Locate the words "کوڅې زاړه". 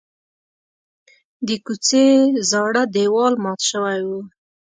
1.65-2.83